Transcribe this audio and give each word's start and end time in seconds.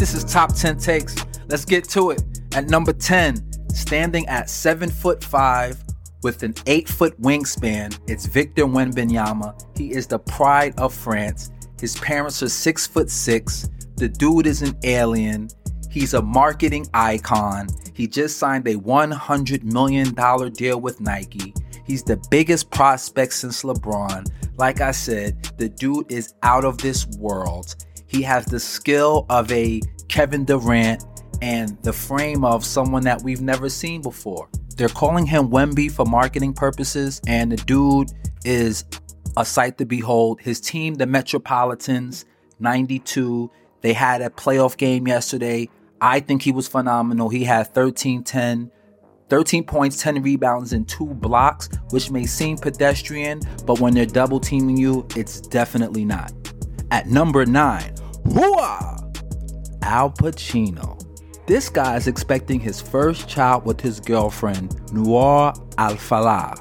This 0.00 0.14
is 0.14 0.24
top 0.24 0.54
10 0.54 0.78
takes. 0.78 1.14
Let's 1.48 1.66
get 1.66 1.86
to 1.90 2.12
it. 2.12 2.22
At 2.54 2.70
number 2.70 2.94
10, 2.94 3.68
standing 3.74 4.26
at 4.28 4.48
7 4.48 4.88
foot 4.88 5.22
5 5.22 5.84
with 6.22 6.42
an 6.42 6.54
8 6.64 6.88
foot 6.88 7.20
wingspan, 7.20 8.00
it's 8.06 8.24
Victor 8.24 8.64
Wembanyama. 8.64 9.62
He 9.76 9.92
is 9.92 10.06
the 10.06 10.18
pride 10.18 10.72
of 10.80 10.94
France. 10.94 11.50
His 11.78 11.96
parents 11.96 12.42
are 12.42 12.48
6 12.48 12.86
foot 12.86 13.10
6. 13.10 13.68
The 13.96 14.08
dude 14.08 14.46
is 14.46 14.62
an 14.62 14.74
alien. 14.84 15.50
He's 15.90 16.14
a 16.14 16.22
marketing 16.22 16.86
icon. 16.94 17.66
He 17.92 18.06
just 18.06 18.38
signed 18.38 18.66
a 18.68 18.76
$100 18.76 19.64
million 19.64 20.14
deal 20.54 20.80
with 20.80 20.98
Nike. 21.02 21.52
He's 21.84 22.04
the 22.04 22.16
biggest 22.30 22.70
prospect 22.70 23.34
since 23.34 23.64
LeBron. 23.64 24.28
Like 24.56 24.80
I 24.80 24.92
said, 24.92 25.44
the 25.58 25.68
dude 25.68 26.10
is 26.10 26.32
out 26.42 26.64
of 26.64 26.78
this 26.78 27.06
world. 27.18 27.74
He 28.10 28.22
has 28.22 28.44
the 28.44 28.58
skill 28.58 29.24
of 29.30 29.52
a 29.52 29.80
Kevin 30.10 30.44
Durant 30.44 31.04
and 31.40 31.80
the 31.82 31.92
frame 31.92 32.44
of 32.44 32.64
someone 32.64 33.04
that 33.04 33.22
we've 33.22 33.40
never 33.40 33.68
seen 33.68 34.02
before. 34.02 34.48
They're 34.76 34.88
calling 34.88 35.24
him 35.24 35.48
Wemby 35.48 35.90
for 35.90 36.04
marketing 36.04 36.52
purposes, 36.52 37.20
and 37.26 37.52
the 37.52 37.56
dude 37.56 38.10
is 38.44 38.84
a 39.36 39.44
sight 39.44 39.78
to 39.78 39.86
behold. 39.86 40.40
His 40.40 40.60
team, 40.60 40.94
the 40.94 41.06
Metropolitans, 41.06 42.24
92, 42.58 43.50
they 43.82 43.92
had 43.92 44.20
a 44.20 44.28
playoff 44.28 44.76
game 44.76 45.06
yesterday. 45.06 45.68
I 46.00 46.20
think 46.20 46.42
he 46.42 46.52
was 46.52 46.66
phenomenal. 46.66 47.28
He 47.28 47.44
had 47.44 47.72
13 47.72 48.24
10, 48.24 48.70
13 49.28 49.64
points, 49.64 50.02
10 50.02 50.22
rebounds, 50.22 50.72
and 50.72 50.88
two 50.88 51.06
blocks, 51.06 51.68
which 51.90 52.10
may 52.10 52.26
seem 52.26 52.58
pedestrian, 52.58 53.40
but 53.64 53.80
when 53.80 53.94
they're 53.94 54.06
double 54.06 54.40
teaming 54.40 54.76
you, 54.76 55.06
it's 55.14 55.40
definitely 55.40 56.04
not. 56.04 56.32
At 56.90 57.06
number 57.06 57.46
nine, 57.46 57.94
Hooah! 58.26 58.99
Al 59.82 60.10
Pacino. 60.10 60.98
This 61.46 61.68
guy 61.68 61.96
is 61.96 62.06
expecting 62.06 62.60
his 62.60 62.80
first 62.80 63.28
child 63.28 63.64
with 63.64 63.80
his 63.80 63.98
girlfriend, 63.98 64.92
Noor 64.92 65.52
Alfallah. 65.78 66.54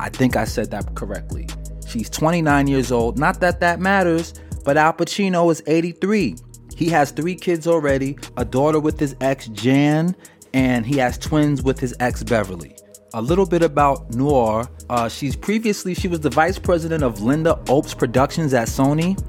I 0.00 0.08
think 0.08 0.36
I 0.36 0.44
said 0.44 0.70
that 0.70 0.94
correctly. 0.94 1.46
She's 1.86 2.08
29 2.08 2.66
years 2.66 2.90
old. 2.90 3.18
Not 3.18 3.40
that 3.40 3.60
that 3.60 3.80
matters, 3.80 4.34
but 4.64 4.76
Al 4.76 4.92
Pacino 4.92 5.50
is 5.50 5.62
83. 5.66 6.36
He 6.76 6.88
has 6.88 7.10
three 7.10 7.34
kids 7.34 7.66
already 7.66 8.16
a 8.36 8.44
daughter 8.44 8.80
with 8.80 8.98
his 8.98 9.14
ex, 9.20 9.48
Jan, 9.48 10.16
and 10.54 10.86
he 10.86 10.96
has 10.96 11.18
twins 11.18 11.62
with 11.62 11.78
his 11.78 11.94
ex, 12.00 12.22
Beverly. 12.22 12.74
A 13.12 13.20
little 13.20 13.44
bit 13.44 13.62
about 13.62 14.14
Noor. 14.14 14.66
Uh, 14.88 15.08
she's 15.08 15.36
previously 15.36 15.94
she 15.94 16.08
was 16.08 16.20
the 16.20 16.30
vice 16.30 16.58
president 16.58 17.02
of 17.02 17.16
Lynda 17.18 17.62
Obst 17.66 17.98
Productions 17.98 18.54
at 18.54 18.68
Sony, 18.68 19.20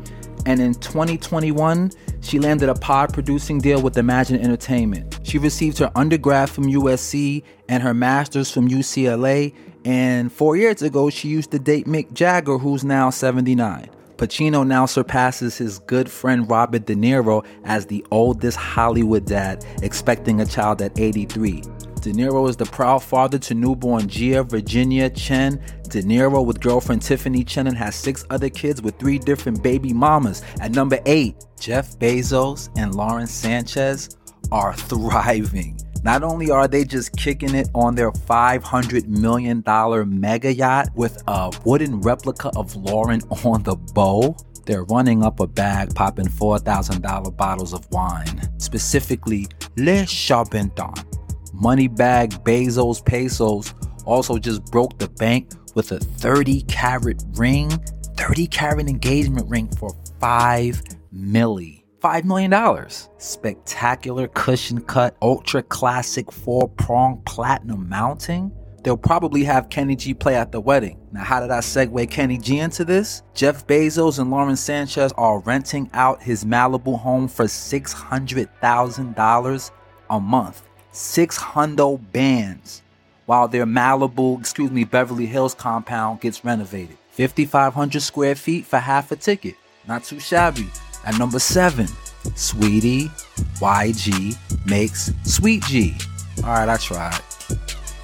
and 0.46 0.62
in 0.62 0.74
2021 0.76 1.92
she 2.22 2.40
landed 2.40 2.70
a 2.70 2.76
pod 2.76 3.14
producing 3.14 3.60
deal 3.60 3.82
with 3.82 3.98
Imagine 3.98 4.40
Entertainment. 4.40 5.20
She 5.24 5.38
received 5.38 5.78
her 5.80 5.92
undergrad 5.96 6.50
from 6.50 6.66
USC 6.66 7.44
and 7.68 7.84
her 7.84 7.94
master's 7.94 8.52
from 8.52 8.70
UCLA, 8.70 9.54
and 9.84 10.32
four 10.32 10.56
years 10.56 10.82
ago 10.82 11.10
she 11.10 11.28
used 11.28 11.52
to 11.52 11.60
date 11.60 11.88
Mick 11.88 12.14
Jagger, 12.14 12.58
who's 12.58 12.84
now 12.84 13.10
79. 13.10 13.90
Pacino 14.18 14.66
now 14.66 14.86
surpasses 14.86 15.58
his 15.58 15.80
good 15.80 16.10
friend 16.10 16.48
Robert 16.48 16.86
De 16.86 16.96
Niro 16.96 17.44
as 17.64 17.88
the 17.88 18.06
oldest 18.12 18.56
Hollywood 18.56 19.26
dad, 19.26 19.66
expecting 19.82 20.40
a 20.40 20.46
child 20.46 20.80
at 20.84 20.98
83. 21.00 21.64
De 22.02 22.12
Niro 22.14 22.48
is 22.48 22.58
the 22.58 22.66
proud 22.66 23.02
father 23.04 23.40
to 23.40 23.56
newborn 23.56 24.08
Gia 24.08 24.44
Virginia 24.44 25.10
Chen. 25.10 25.60
De 25.92 26.02
Niro, 26.02 26.46
with 26.46 26.62
girlfriend 26.62 27.02
Tiffany 27.02 27.44
Chen, 27.44 27.68
and 27.68 27.78
has 27.78 27.96
six 27.96 28.26
other 28.30 28.50
kids 28.50 28.82
with 28.82 28.98
three 28.98 29.20
different 29.20 29.62
baby 29.62 29.92
mamas. 29.92 30.42
At 30.62 30.72
number 30.72 31.00
eight, 31.06 31.36
Jeff 31.60 32.00
Bezos 32.00 32.70
and 32.78 32.96
Lauren 32.96 33.28
Sanchez 33.28 34.18
are 34.54 34.74
thriving. 34.90 35.78
Not 36.04 36.24
only 36.24 36.50
are 36.50 36.68
they 36.68 36.86
just 36.86 37.16
kicking 37.18 37.54
it 37.54 37.68
on 37.76 37.94
their 37.94 38.12
$500 38.12 39.08
million 39.08 39.64
mega 40.20 40.54
yacht 40.54 40.88
with 40.96 41.22
a 41.28 41.52
wooden 41.66 42.00
replica 42.00 42.52
of 42.56 42.74
Lauren 42.76 43.22
on 43.46 43.62
the 43.64 43.76
bow, 43.76 44.36
they're 44.66 44.86
running 44.86 45.24
up 45.24 45.42
a 45.42 45.48
bag 45.48 45.94
popping 45.94 46.28
$4,000 46.28 47.36
bottles 47.36 47.74
of 47.74 47.86
wine, 47.92 48.50
specifically 48.60 49.48
Le 49.76 50.04
Charbonton. 50.04 51.06
Moneybag 51.54 52.44
Bezos 52.44 53.06
Pesos 53.06 53.74
also 54.06 54.38
just 54.38 54.64
broke 54.72 54.98
the 54.98 55.08
bank 55.10 55.52
with 55.76 55.92
a 55.92 56.00
30 56.00 56.62
carat 56.64 57.24
ring, 57.34 57.70
30 58.18 58.48
carat 58.48 58.88
engagement 58.88 59.50
ring 59.50 59.68
for 59.76 59.96
5 60.20 60.82
milli. 61.14 61.84
$5 62.02 62.26
million. 62.26 62.52
Spectacular 63.18 64.28
cushion 64.30 64.82
cut, 64.82 65.16
ultra 65.22 65.62
classic 65.62 66.32
four 66.32 66.68
prong 66.70 67.22
platinum 67.26 67.88
mounting. 67.88 68.52
They'll 68.84 68.98
probably 68.98 69.44
have 69.44 69.70
Kenny 69.70 69.96
G 69.96 70.16
play 70.16 70.36
at 70.36 70.52
the 70.52 70.60
wedding. 70.60 71.00
Now, 71.12 71.24
how 71.24 71.40
did 71.40 71.52
I 71.52 71.60
segue 71.60 72.10
Kenny 72.10 72.40
G 72.40 72.58
into 72.60 72.84
this? 72.84 73.22
Jeff 73.36 73.68
Bezos 73.68 74.18
and 74.18 74.32
Lauren 74.32 74.56
Sanchez 74.56 75.12
are 75.14 75.38
renting 75.42 75.88
out 75.94 76.24
his 76.24 76.44
Malibu 76.44 76.98
home 76.98 77.28
for 77.28 77.46
$600,000 77.46 79.72
a 80.10 80.20
month. 80.20 80.64
Six 80.92 81.38
hundo 81.38 82.02
bands 82.12 82.82
while 83.32 83.48
their 83.48 83.66
Malibu, 83.66 84.38
excuse 84.38 84.70
me, 84.72 84.84
Beverly 84.84 85.26
Hills 85.26 85.54
compound 85.54 86.20
gets 86.20 86.44
renovated. 86.44 86.98
5,500 87.12 88.02
square 88.02 88.36
feet 88.36 88.66
for 88.66 88.78
half 88.78 89.10
a 89.10 89.16
ticket. 89.16 89.56
Not 89.88 90.04
too 90.04 90.20
shabby. 90.20 90.68
At 91.06 91.18
number 91.18 91.40
seven, 91.40 91.86
Saweetie 92.36 93.10
YG 93.62 94.36
makes 94.66 95.14
Sweet 95.24 95.64
G. 95.64 95.96
All 96.44 96.50
right, 96.56 96.68
I 96.68 96.76
tried. 96.76 97.22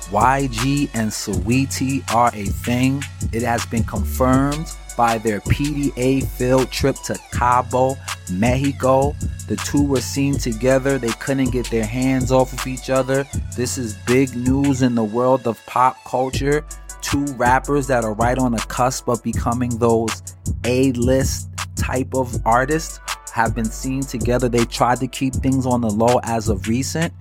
YG 0.07 0.89
and 0.93 1.11
Saweetie 1.11 2.09
are 2.15 2.31
a 2.33 2.45
thing. 2.45 3.03
It 3.33 3.41
has 3.41 3.65
been 3.65 3.83
confirmed 3.83 4.71
by 4.95 5.17
their 5.17 5.41
PDA 5.41 6.25
field 6.25 6.71
trip 6.71 6.95
to 7.03 7.19
Cabo, 7.33 7.97
Mexico. 8.31 9.15
The 9.47 9.55
two 9.57 9.83
were 9.83 10.01
seen 10.01 10.37
together. 10.37 10.97
They 10.97 11.11
couldn't 11.13 11.51
get 11.51 11.69
their 11.69 11.85
hands 11.85 12.31
off 12.31 12.53
of 12.53 12.65
each 12.67 12.89
other. 12.89 13.25
This 13.55 13.77
is 13.77 13.95
big 14.05 14.35
news 14.35 14.81
in 14.81 14.95
the 14.95 15.03
world 15.03 15.47
of 15.47 15.63
pop 15.65 16.03
culture. 16.05 16.65
Two 17.01 17.25
rappers 17.35 17.87
that 17.87 18.03
are 18.03 18.13
right 18.13 18.37
on 18.37 18.51
the 18.51 18.65
cusp 18.67 19.07
of 19.07 19.23
becoming 19.23 19.77
those 19.77 20.21
A 20.65 20.91
list 20.93 21.49
type 21.75 22.13
of 22.13 22.35
artists 22.45 22.99
have 23.33 23.55
been 23.55 23.65
seen 23.65 24.01
together. 24.01 24.49
They 24.49 24.65
tried 24.65 24.99
to 24.99 25.07
keep 25.07 25.33
things 25.35 25.65
on 25.65 25.81
the 25.81 25.89
low 25.89 26.19
as 26.23 26.49
of 26.49 26.67
recent. 26.67 27.13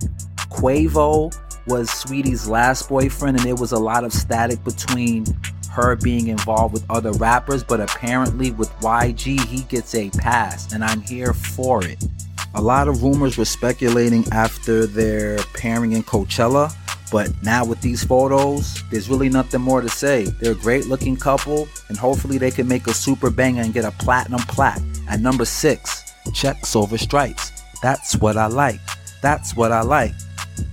Quavo 0.49 1.33
was 1.67 1.89
Saweetie's 1.89 2.47
last 2.49 2.89
boyfriend, 2.89 3.37
and 3.37 3.45
there 3.45 3.55
was 3.55 3.71
a 3.71 3.79
lot 3.79 4.03
of 4.03 4.13
static 4.13 4.63
between 4.63 5.25
her 5.77 5.95
being 5.95 6.27
involved 6.27 6.73
with 6.73 6.83
other 6.89 7.11
rappers, 7.13 7.63
but 7.63 7.79
apparently 7.79 8.49
with 8.49 8.71
YG, 8.79 9.39
he 9.45 9.61
gets 9.63 9.93
a 9.93 10.09
pass, 10.09 10.73
and 10.73 10.83
I'm 10.83 11.01
here 11.01 11.33
for 11.33 11.85
it. 11.85 12.03
A 12.55 12.61
lot 12.61 12.87
of 12.87 13.03
rumors 13.03 13.37
were 13.37 13.45
speculating 13.45 14.25
after 14.31 14.87
their 14.87 15.37
pairing 15.53 15.91
in 15.91 16.01
Coachella, 16.01 16.73
but 17.11 17.31
now 17.43 17.63
with 17.63 17.79
these 17.81 18.03
photos, 18.03 18.83
there's 18.89 19.07
really 19.07 19.29
nothing 19.29 19.61
more 19.61 19.81
to 19.81 19.89
say. 19.89 20.25
They're 20.25 20.53
a 20.53 20.55
great 20.55 20.87
looking 20.87 21.15
couple, 21.15 21.67
and 21.89 21.97
hopefully 21.97 22.39
they 22.39 22.49
can 22.49 22.67
make 22.67 22.87
a 22.87 22.93
super 22.93 23.29
banger 23.29 23.61
and 23.61 23.71
get 23.71 23.85
a 23.85 23.91
platinum 23.91 24.41
plaque. 24.41 24.81
At 25.07 25.19
number 25.19 25.45
six, 25.45 26.11
check 26.33 26.65
silver 26.65 26.97
stripes. 26.97 27.51
That's 27.83 28.15
what 28.15 28.35
I 28.35 28.47
like. 28.47 28.81
That's 29.21 29.55
what 29.55 29.71
I 29.71 29.81
like. 29.81 30.13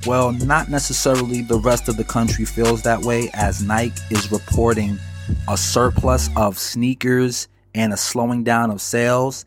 Well, 0.07 0.33
not 0.33 0.69
necessarily 0.69 1.43
the 1.43 1.59
rest 1.59 1.89
of 1.89 1.97
the 1.97 2.05
country 2.05 2.45
feels 2.45 2.83
that 2.83 3.01
way, 3.01 3.31
as 3.35 3.63
Nike 3.63 4.01
is 4.11 4.31
reporting 4.31 4.99
a 5.49 5.57
surplus 5.57 6.29
of 6.37 6.59
sneakers 6.59 7.49
and 7.75 7.93
a 7.93 7.97
slowing 7.97 8.45
down 8.45 8.71
of 8.71 8.81
sales. 8.81 9.45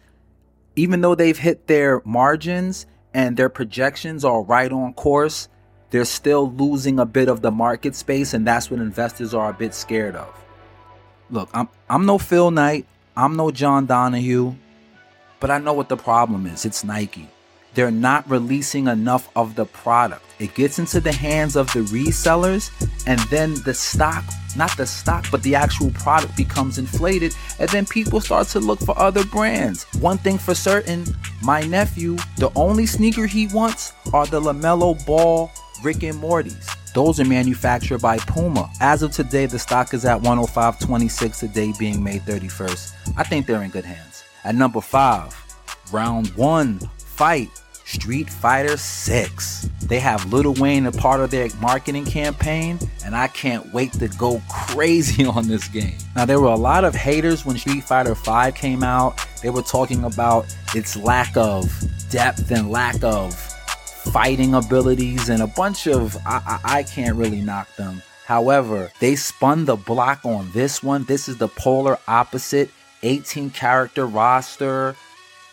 Even 0.75 1.01
though 1.01 1.15
they've 1.15 1.37
hit 1.37 1.67
their 1.67 2.01
margins 2.05 2.85
and 3.13 3.37
their 3.37 3.49
projections 3.49 4.25
are 4.25 4.41
right 4.41 4.71
on 4.71 4.93
course, 4.93 5.47
they're 5.89 6.05
still 6.05 6.51
losing 6.51 6.99
a 6.99 7.05
bit 7.05 7.29
of 7.29 7.41
the 7.41 7.51
market 7.51 7.95
space, 7.95 8.33
and 8.33 8.45
that's 8.45 8.69
what 8.69 8.79
investors 8.79 9.33
are 9.33 9.49
a 9.49 9.53
bit 9.53 9.73
scared 9.73 10.15
of. 10.15 10.33
Look, 11.29 11.49
I'm 11.53 11.69
I'm 11.89 12.05
no 12.05 12.17
Phil 12.17 12.51
Knight, 12.51 12.85
I'm 13.15 13.35
no 13.35 13.51
John 13.51 13.85
Donahoe, 13.85 14.55
but 15.39 15.49
I 15.49 15.59
know 15.59 15.73
what 15.73 15.89
the 15.89 15.97
problem 15.97 16.45
is. 16.45 16.65
It's 16.65 16.83
Nike. 16.83 17.29
They're 17.77 17.91
not 17.91 18.27
releasing 18.27 18.87
enough 18.87 19.29
of 19.35 19.53
the 19.53 19.67
product. 19.67 20.25
It 20.39 20.55
gets 20.55 20.79
into 20.79 20.99
the 20.99 21.11
hands 21.11 21.55
of 21.55 21.71
the 21.73 21.81
resellers, 21.81 22.71
and 23.05 23.19
then 23.29 23.53
the 23.65 23.73
stock, 23.75 24.23
not 24.55 24.75
the 24.77 24.87
stock, 24.87 25.27
but 25.29 25.43
the 25.43 25.53
actual 25.53 25.91
product 25.91 26.35
becomes 26.35 26.79
inflated, 26.79 27.35
and 27.59 27.69
then 27.69 27.85
people 27.85 28.19
start 28.19 28.47
to 28.47 28.59
look 28.59 28.79
for 28.79 28.97
other 28.97 29.23
brands. 29.25 29.83
One 29.99 30.17
thing 30.17 30.39
for 30.39 30.55
certain, 30.55 31.05
my 31.43 31.61
nephew, 31.67 32.15
the 32.37 32.51
only 32.55 32.87
sneaker 32.87 33.27
he 33.27 33.45
wants 33.45 33.93
are 34.11 34.25
the 34.25 34.41
LaMelo 34.41 35.05
Ball 35.05 35.51
Rick 35.83 36.01
and 36.01 36.17
Morty's. 36.17 36.67
Those 36.95 37.19
are 37.19 37.25
manufactured 37.25 38.01
by 38.01 38.17
Puma. 38.17 38.71
As 38.81 39.03
of 39.03 39.11
today, 39.11 39.45
the 39.45 39.59
stock 39.59 39.93
is 39.93 40.03
at 40.03 40.19
105.26 40.23 41.39
today, 41.39 41.73
being 41.77 42.03
May 42.03 42.17
31st. 42.17 43.13
I 43.15 43.21
think 43.21 43.45
they're 43.45 43.61
in 43.61 43.69
good 43.69 43.85
hands. 43.85 44.23
At 44.43 44.55
number 44.55 44.81
five, 44.81 45.39
round 45.91 46.29
one 46.29 46.79
fight 46.97 47.49
Street 47.87 48.29
Fighter 48.29 48.75
6. 48.75 49.69
They 49.83 49.99
have 50.01 50.31
Lil 50.33 50.53
Wayne 50.55 50.87
a 50.87 50.91
part 50.91 51.21
of 51.21 51.31
their 51.31 51.47
marketing 51.61 52.03
campaign, 52.03 52.77
and 53.05 53.15
I 53.15 53.29
can't 53.29 53.73
wait 53.73 53.93
to 53.93 54.09
go 54.09 54.41
crazy 54.49 55.25
on 55.25 55.47
this 55.47 55.69
game. 55.69 55.97
Now, 56.13 56.25
there 56.25 56.41
were 56.41 56.49
a 56.49 56.55
lot 56.55 56.83
of 56.83 56.93
haters 56.93 57.45
when 57.45 57.57
Street 57.57 57.85
Fighter 57.85 58.13
5 58.13 58.53
came 58.55 58.83
out. 58.83 59.25
They 59.41 59.49
were 59.49 59.61
talking 59.61 60.03
about 60.03 60.53
its 60.75 60.97
lack 60.97 61.37
of 61.37 61.71
depth 62.09 62.51
and 62.51 62.69
lack 62.69 63.01
of 63.03 63.33
fighting 64.11 64.53
abilities 64.53 65.29
and 65.29 65.41
a 65.41 65.47
bunch 65.47 65.87
of 65.87 66.15
I, 66.25 66.41
I, 66.45 66.79
I 66.79 66.83
can't 66.83 67.15
really 67.15 67.41
knock 67.41 67.73
them. 67.77 68.01
However, 68.25 68.91
they 68.99 69.15
spun 69.15 69.63
the 69.63 69.77
block 69.77 70.25
on 70.25 70.51
this 70.51 70.83
one. 70.83 71.05
This 71.05 71.29
is 71.29 71.37
the 71.37 71.47
polar 71.47 71.97
opposite 72.05 72.69
18 73.03 73.51
character 73.51 74.05
roster 74.05 74.95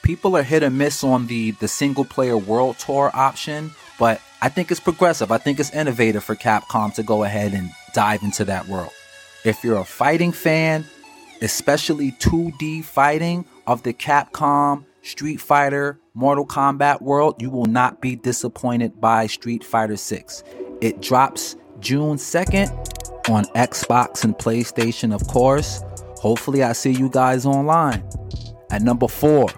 people 0.05 0.37
are 0.37 0.43
hit 0.43 0.63
or 0.63 0.71
miss 0.71 1.03
on 1.03 1.27
the 1.27 1.53
the 1.53 1.67
single 1.67 2.05
player 2.05 2.37
world 2.37 2.79
tour 2.79 3.11
option, 3.15 3.73
but 3.99 4.21
I 4.41 4.49
think 4.51 4.71
it's 4.71 4.79
progressive. 4.79 5.33
I 5.33 5.39
think 5.39 5.59
it's 5.59 5.73
innovative 5.73 6.23
for 6.23 6.37
Capcom 6.37 6.95
to 6.95 7.03
go 7.03 7.25
ahead 7.25 7.55
and 7.55 7.71
dive 7.95 8.23
into 8.23 8.45
that 8.45 8.69
world. 8.69 8.93
If 9.45 9.65
you're 9.65 9.79
a 9.79 9.85
fighting 9.85 10.31
fan, 10.31 10.85
especially 11.41 12.13
2D 12.13 12.85
fighting 12.85 13.47
of 13.67 13.83
the 13.83 13.93
Capcom 13.95 14.85
Street 15.03 15.41
Fighter 15.41 15.99
Mortal 16.13 16.47
Kombat 16.47 17.01
world, 17.03 17.41
you 17.41 17.51
will 17.51 17.67
not 17.67 18.01
be 18.01 18.15
disappointed 18.15 19.01
by 19.01 19.27
Street 19.27 19.65
Fighter 19.65 19.97
6. 19.97 20.45
It 20.81 21.01
drops 21.01 21.57
June 21.81 22.17
2nd 22.17 22.69
on 23.31 23.45
Xbox 23.55 24.25
and 24.25 24.35
PlayStation, 24.35 25.15
of 25.15 25.27
course. 25.29 25.83
Hopefully, 26.19 26.63
I 26.63 26.73
see 26.73 26.93
you 26.93 27.09
guys 27.09 27.47
online. 27.47 28.07
At 28.71 28.83
number 28.83 29.09
4, 29.09 29.49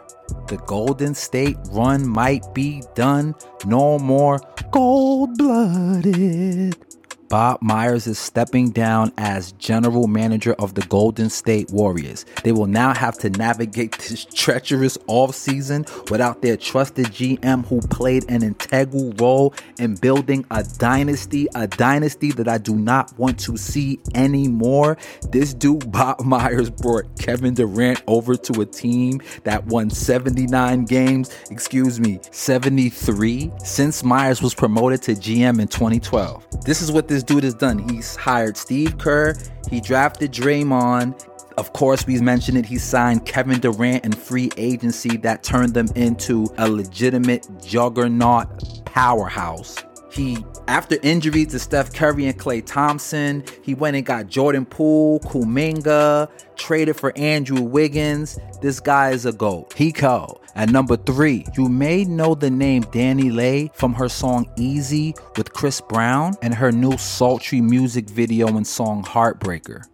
the 0.47 0.57
Golden 0.59 1.15
State 1.15 1.57
run 1.71 2.07
might 2.07 2.43
be 2.55 2.83
done. 2.95 3.35
No 3.65 3.99
more 3.99 4.39
cold 4.73 5.37
blooded. 5.37 6.86
Bob 7.29 7.61
Myers 7.61 8.07
is 8.07 8.19
stepping 8.19 8.71
down 8.71 9.13
as 9.19 9.53
general 9.53 10.07
manager 10.07 10.55
of 10.55 10.75
the 10.75 10.83
Golden 10.83 11.29
State 11.29 11.71
Warriors. 11.71 12.25
They 12.45 12.53
will 12.53 12.67
now 12.67 12.95
have 12.95 13.19
to 13.19 13.31
navigate 13.31 13.93
this 13.99 14.25
treacherous 14.27 14.97
offseason 15.09 16.11
without 16.11 16.43
their 16.43 16.57
trusted 16.57 17.07
GM 17.07 17.67
who 17.67 17.81
played 17.81 18.25
an 18.29 18.43
integral 18.43 19.13
role 19.15 19.55
in 19.79 19.97
building 19.97 20.45
a 20.51 20.65
dynasty, 20.79 21.49
a 21.55 21.67
dynasty 21.67 22.31
that 22.33 22.49
I 22.49 22.59
do 22.59 22.77
not 22.77 23.17
want 23.19 23.41
to 23.41 23.57
see 23.57 23.99
anymore. 24.15 24.97
This 25.31 25.53
dude, 25.53 25.91
Bob 25.97 26.21
Myers, 26.25 26.71
brought 26.71 27.05
Kevin 27.19 27.55
Durant 27.55 28.03
over 28.07 28.37
to 28.37 28.61
a 28.61 28.67
team 28.67 29.21
that 29.45 29.67
won 29.67 29.91
79 29.91 30.85
games, 30.85 31.35
excuse 31.51 31.99
me, 31.99 32.21
73 32.31 33.51
since 33.65 34.05
Myers 34.05 34.43
was 34.43 34.55
promoted 34.55 35.03
to 35.03 35.13
GM 35.13 35.61
in 35.61 35.69
2012. 35.69 36.65
This 36.65 36.83
is 36.83 36.93
what 36.93 37.09
this 37.09 37.16
dude 37.23 37.45
has 37.45 37.55
done. 37.55 37.79
He's 37.89 38.17
hired 38.17 38.57
Steve 38.57 38.99
Kerr, 38.99 39.35
he 39.71 39.81
drafted 39.81 40.33
Draymond. 40.33 41.29
Of 41.57 41.73
course, 41.73 42.07
we 42.07 42.21
mentioned 42.21 42.59
it. 42.59 42.67
He 42.67 42.77
signed 42.77 43.25
Kevin 43.25 43.61
Durant 43.61 44.05
in 44.05 44.13
free 44.13 44.51
agency 44.59 45.17
that 45.19 45.43
turned 45.43 45.73
them 45.73 45.89
into 45.95 46.47
a 46.59 46.69
legitimate 46.69 47.49
juggernaut 47.63 48.85
powerhouse. 48.85 49.86
He, 50.11 50.45
after 50.69 50.97
injuries 51.03 51.49
to 51.49 51.59
Steph 51.59 51.93
Curry 51.93 52.27
and 52.27 52.39
Klay 52.39 52.65
Thompson, 52.65 53.45
he 53.63 53.75
went 53.75 53.97
and 53.97 54.07
got 54.07 54.29
Jordan 54.29 54.65
Poole, 54.65 55.21
Kuminga, 55.21 56.31
traded 56.57 56.97
for 56.97 57.13
Andrew 57.17 57.61
Wiggins. 57.61 58.39
This 58.63 58.81
guy 58.81 59.11
is 59.11 59.27
a 59.27 59.33
GOAT. 59.33 59.73
He 59.75 59.93
cold. 59.93 60.41
At 60.55 60.71
number 60.71 60.97
three, 60.97 61.45
you 61.55 61.69
may 61.69 62.05
know 62.05 62.35
the 62.35 62.51
name 62.51 62.85
DaniLeigh 62.85 63.75
from 63.75 63.93
her 63.93 64.09
song 64.09 64.51
Easy 64.57 65.15
with 65.37 65.53
Chris 65.53 65.83
Brown 65.83 66.35
and 66.41 66.55
her 66.55 66.73
new 66.73 66.97
sultry 66.97 67.61
music 67.61 68.09
video 68.09 68.49
and 68.49 68.67
song 68.67 69.05
Heartbreaker. 69.05 69.85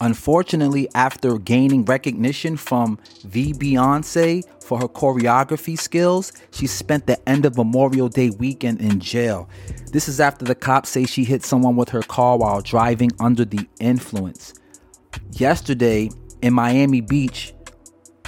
Unfortunately, 0.00 0.88
after 0.94 1.38
gaining 1.38 1.84
recognition 1.84 2.56
from 2.56 2.98
the 3.24 3.52
Beyonce 3.54 4.44
for 4.62 4.78
her 4.78 4.88
choreography 4.88 5.78
skills, 5.78 6.32
she 6.52 6.66
spent 6.68 7.06
the 7.06 7.28
end 7.28 7.44
of 7.44 7.56
Memorial 7.56 8.08
Day 8.08 8.30
weekend 8.30 8.80
in 8.80 9.00
jail. 9.00 9.48
This 9.92 10.08
is 10.08 10.20
after 10.20 10.44
the 10.44 10.54
cops 10.54 10.90
say 10.90 11.04
she 11.04 11.24
hit 11.24 11.44
someone 11.44 11.74
with 11.74 11.88
her 11.88 12.02
car 12.02 12.38
while 12.38 12.60
driving 12.60 13.10
under 13.18 13.44
the 13.44 13.66
influence. 13.80 14.54
Yesterday 15.32 16.10
in 16.42 16.54
Miami 16.54 17.00
Beach, 17.00 17.52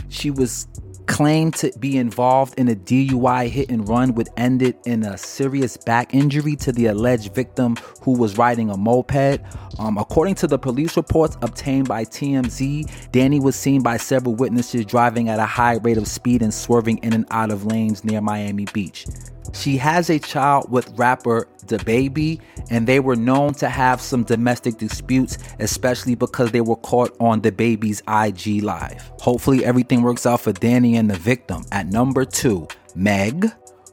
she 0.08 0.30
was 0.30 0.66
claimed 1.10 1.54
to 1.56 1.72
be 1.80 1.98
involved 1.98 2.54
in 2.56 2.68
a 2.68 2.74
DUI 2.74 3.48
hit 3.48 3.68
and 3.68 3.86
run, 3.88 4.14
which 4.14 4.28
ended 4.36 4.76
in 4.86 5.02
a 5.02 5.18
serious 5.18 5.76
back 5.76 6.14
injury 6.14 6.54
to 6.54 6.70
the 6.70 6.86
alleged 6.86 7.34
victim 7.34 7.74
who 8.02 8.12
was 8.12 8.38
riding 8.38 8.70
a 8.70 8.76
moped. 8.76 9.40
Um, 9.80 9.98
according 9.98 10.36
to 10.36 10.46
the 10.46 10.58
police 10.58 10.96
reports 10.96 11.36
obtained 11.42 11.88
by 11.88 12.04
TMZ, 12.04 13.10
Danny 13.10 13.40
was 13.40 13.56
seen 13.56 13.82
by 13.82 13.96
several 13.96 14.36
witnesses 14.36 14.84
driving 14.84 15.28
at 15.28 15.40
a 15.40 15.46
high 15.46 15.78
rate 15.78 15.98
of 15.98 16.06
speed 16.06 16.42
and 16.42 16.54
swerving 16.54 16.98
in 16.98 17.12
and 17.12 17.26
out 17.32 17.50
of 17.50 17.66
lanes 17.66 18.04
near 18.04 18.20
Miami 18.20 18.66
Beach. 18.72 19.06
She 19.52 19.78
has 19.78 20.10
a 20.10 20.18
child 20.20 20.70
with 20.70 20.96
rapper 20.96 21.48
DaBaby, 21.66 22.40
and 22.70 22.86
they 22.86 23.00
were 23.00 23.16
known 23.16 23.52
to 23.54 23.68
have 23.68 24.00
some 24.00 24.22
domestic 24.22 24.78
disputes, 24.78 25.36
especially 25.58 26.14
because 26.14 26.52
they 26.52 26.60
were 26.60 26.76
caught 26.76 27.14
on 27.20 27.40
the 27.40 27.52
baby's 27.52 28.02
IG 28.08 28.62
Live. 28.62 29.12
Hopefully, 29.20 29.64
everything 29.64 30.02
works 30.02 30.24
out 30.24 30.40
for 30.40 30.52
Danny 30.52 30.96
and 30.96 31.10
the 31.10 31.18
victim. 31.18 31.64
At 31.72 31.88
number 31.88 32.24
two, 32.24 32.68
Meg, 32.94 33.50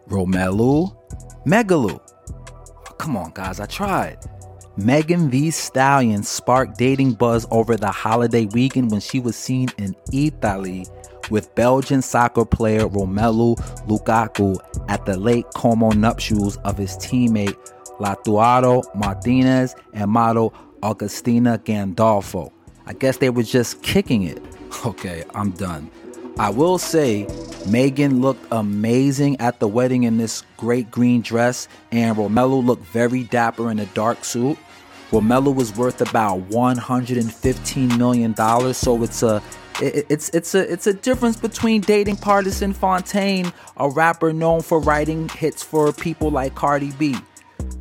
Romelu, 0.07 0.95
Megaloo. 1.45 1.99
Oh, 2.29 2.93
come 2.97 3.17
on, 3.17 3.31
guys, 3.33 3.59
I 3.59 3.65
tried. 3.65 4.19
Megan 4.77 5.31
Thee 5.31 5.49
Stallion 5.49 6.21
sparked 6.21 6.77
dating 6.77 7.13
buzz 7.13 7.47
over 7.49 7.75
the 7.75 7.89
holiday 7.89 8.45
weekend 8.45 8.91
when 8.91 9.01
she 9.01 9.19
was 9.19 9.35
seen 9.35 9.69
in 9.79 9.95
Italy 10.13 10.85
with 11.31 11.53
Belgian 11.55 12.01
soccer 12.01 12.45
player 12.45 12.87
Romelu 12.87 13.57
Lukaku 13.87 14.55
at 14.87 15.05
the 15.05 15.17
Lake 15.17 15.45
Como 15.55 15.91
nuptials 15.91 16.57
of 16.57 16.77
his 16.77 16.95
teammate 16.97 17.57
Lautaro 17.99 18.83
Martinez 18.95 19.75
and 19.93 20.11
model 20.11 20.53
Agustina 20.81 21.57
Gandolfo. 21.57 22.51
I 22.85 22.93
guess 22.93 23.17
they 23.17 23.29
were 23.29 23.43
just 23.43 23.81
kicking 23.81 24.23
it. 24.23 24.41
Okay, 24.85 25.23
I'm 25.33 25.51
done. 25.51 25.89
I 26.37 26.49
will 26.51 26.77
say, 26.77 27.25
Megan 27.67 28.21
looked 28.21 28.45
amazing 28.51 29.39
at 29.39 29.59
the 29.59 29.67
wedding 29.67 30.03
in 30.03 30.17
this 30.17 30.43
great 30.55 30.91
green 30.91 31.21
dress, 31.21 31.67
and 31.91 32.15
Romelu 32.15 32.63
looked 32.63 32.85
very 32.85 33.23
dapper 33.23 33.71
in 33.71 33.79
a 33.79 33.87
dark 33.87 34.23
suit. 34.23 34.57
Romelu 35.09 35.55
was 35.55 35.75
worth 35.75 35.99
about 36.01 36.41
115 36.41 37.97
million 37.97 38.33
dollars, 38.33 38.77
so 38.77 39.01
it's 39.01 39.23
a 39.23 39.41
it, 39.81 40.05
it's 40.09 40.29
it's 40.29 40.53
a 40.53 40.71
it's 40.71 40.85
a 40.85 40.93
difference 40.93 41.37
between 41.37 41.81
dating 41.81 42.17
Pardison 42.17 42.75
Fontaine, 42.75 43.51
a 43.77 43.89
rapper 43.89 44.31
known 44.31 44.61
for 44.61 44.79
writing 44.79 45.29
hits 45.29 45.63
for 45.63 45.91
people 45.91 46.29
like 46.29 46.53
Cardi 46.53 46.91
B. 46.99 47.15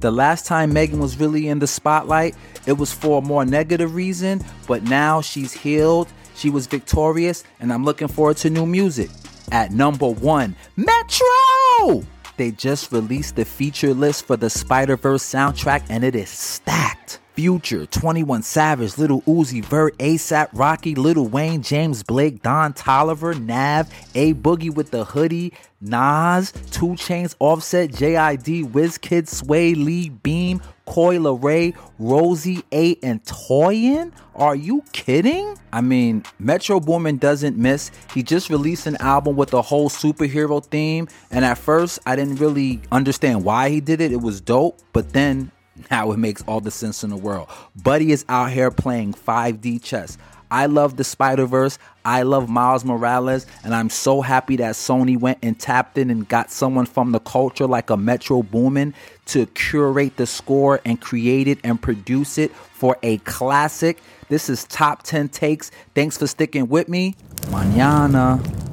The 0.06 0.12
last 0.12 0.46
time 0.46 0.72
Megan 0.72 1.00
was 1.00 1.18
really 1.18 1.48
in 1.48 1.58
the 1.58 1.66
spotlight, 1.66 2.36
it 2.64 2.75
was 2.75 2.92
for 2.92 3.18
a 3.18 3.20
more 3.20 3.44
negative 3.44 3.96
reason, 3.96 4.40
but 4.68 4.84
now 4.84 5.20
she's 5.20 5.52
healed, 5.52 6.06
she 6.36 6.48
was 6.48 6.68
victorious, 6.68 7.42
and 7.58 7.72
I'm 7.72 7.84
looking 7.84 8.06
forward 8.06 8.36
to 8.36 8.48
new 8.48 8.66
music. 8.66 9.10
At 9.50 9.72
number 9.72 10.08
one, 10.08 10.54
Metro! 10.76 12.06
They 12.36 12.52
just 12.52 12.92
released 12.92 13.34
the 13.34 13.44
feature 13.44 13.94
list 13.94 14.26
for 14.26 14.36
the 14.36 14.48
Spider 14.48 14.96
Verse 14.96 15.25
soundtrack, 15.25 15.82
and 15.88 16.04
it 16.04 16.14
is 16.14 16.28
stacked. 16.28 16.96
Future, 17.37 17.85
21 17.85 18.43
Savage, 18.43 18.97
Lil 18.97 19.21
Uzi 19.23 19.62
Vert, 19.62 19.97
ASAP 19.99 20.49
Rocky, 20.55 20.95
Lil 20.95 21.26
Wayne, 21.26 21.61
James 21.61 22.02
Blake, 22.02 22.43
Don 22.43 22.73
Toliver, 22.73 23.38
Nav, 23.38 23.93
A 24.14 24.33
Boogie 24.33 24.75
with 24.75 24.90
the 24.90 25.05
hoodie, 25.05 25.52
Nas, 25.83 26.52
2 26.71 26.95
Chainz, 26.95 27.35
Offset, 27.38 27.90
JID, 27.90 28.73
WizKid, 28.73 29.28
Swae, 29.28 29.76
Lee, 29.76 30.09
Beam, 30.09 30.62
Coi 30.87 31.19
Leray, 31.19 31.76
Rosie 31.99 32.64
A, 32.73 32.97
and 33.02 33.23
Toian? 33.25 34.12
Are 34.35 34.57
you 34.57 34.83
kidding? 34.93 35.59
I 35.73 35.83
mean, 35.83 36.23
Metro 36.38 36.81
Boomin 36.81 37.19
doesn't 37.19 37.59
miss. 37.59 37.90
He 38.14 38.23
just 38.23 38.49
released 38.49 38.87
an 38.87 38.97
album 38.97 39.37
with 39.37 39.52
a 39.52 39.61
whole 39.61 39.90
superhero 39.90 40.64
theme, 40.64 41.09
and 41.31 41.45
at 41.45 41.59
first 41.59 41.99
I 42.07 42.16
didn't 42.16 42.37
really 42.37 42.81
understand 42.90 43.45
why 43.45 43.69
he 43.69 43.81
did 43.81 44.00
it. 44.00 44.12
It 44.12 44.23
was 44.23 44.40
dope, 44.40 44.78
but 44.95 45.12
then 45.12 45.50
now 45.90 46.12
it 46.12 46.18
makes 46.18 46.42
all 46.47 46.61
the 46.61 46.71
sense 46.71 47.04
in 47.04 47.11
the 47.11 47.16
world. 47.16 47.49
Buddy 47.83 48.12
is 48.12 48.25
out 48.28 48.50
here 48.50 48.71
playing 48.71 49.14
5D 49.14 49.83
chess. 49.83 50.18
I 50.50 50.66
love 50.66 50.97
the 50.97 51.04
Spider 51.04 51.47
Verse. 51.47 51.78
I 52.04 52.23
love 52.23 52.49
Miles 52.49 52.85
Morales, 52.85 53.47
and 53.64 53.75
I'm 53.75 53.90
so 53.90 54.21
happy 54.21 54.56
that 54.56 54.75
Sony 54.75 55.18
went 55.18 55.38
and 55.42 55.59
tapped 55.59 55.99
in 55.99 56.09
and 56.09 56.28
got 56.28 56.52
someone 56.52 56.87
from 56.87 57.11
the 57.11 57.18
culture 57.18 57.66
like 57.66 57.90
a 57.90 57.97
Metro 57.97 58.42
Boomin 58.42 58.95
to 59.26 59.47
curate 59.47 60.16
the 60.16 60.26
score 60.26 60.80
and 60.85 61.00
create 61.00 61.49
it 61.49 61.59
and 61.64 61.83
produce 61.83 62.38
it 62.38 62.52
for 62.54 62.97
a 63.02 63.18
classic. 63.18 64.00
This 64.28 64.49
is 64.49 64.64
top 64.64 65.02
10 65.02 65.30
takes. 65.30 65.73
Thanks 65.95 66.16
for 66.16 66.28
sticking 66.28 66.68
with 66.68 66.88
me. 66.88 67.16
Mañana. 67.49 68.65